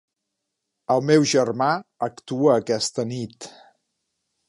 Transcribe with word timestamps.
El 0.95 1.03
meu 1.09 1.27
germà 1.33 1.69
actua 2.09 2.59
aquesta 2.65 3.09
nit. 3.15 3.53